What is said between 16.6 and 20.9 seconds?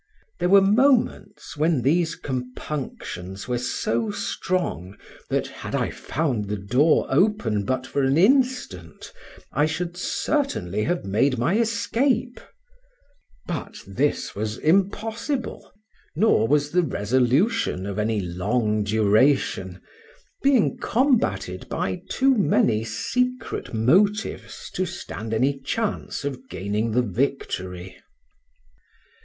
the resolution of any long duration, being